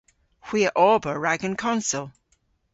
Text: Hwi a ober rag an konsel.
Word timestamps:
Hwi 0.45 0.61
a 0.69 0.71
ober 0.91 1.15
rag 1.23 1.41
an 1.47 1.55
konsel. 1.63 2.05